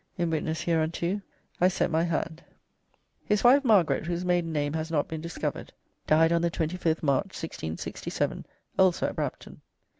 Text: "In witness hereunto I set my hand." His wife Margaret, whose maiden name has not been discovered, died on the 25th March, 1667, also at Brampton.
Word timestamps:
"In 0.17 0.31
witness 0.31 0.61
hereunto 0.63 1.21
I 1.59 1.67
set 1.67 1.91
my 1.91 2.01
hand." 2.03 2.41
His 3.23 3.43
wife 3.43 3.63
Margaret, 3.63 4.07
whose 4.07 4.25
maiden 4.25 4.51
name 4.51 4.73
has 4.73 4.89
not 4.89 5.07
been 5.07 5.21
discovered, 5.21 5.73
died 6.07 6.31
on 6.31 6.41
the 6.41 6.49
25th 6.49 7.03
March, 7.03 7.37
1667, 7.39 8.47
also 8.79 9.05
at 9.05 9.15
Brampton. 9.15 9.61